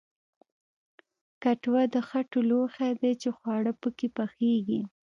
کټوه 1.43 1.81
د 1.93 1.95
خټو 2.07 2.39
لوښی 2.49 2.91
دی 3.01 3.11
چې 3.21 3.29
خواړه 3.37 3.71
پکې 3.81 4.07
پخیږي 4.17 4.81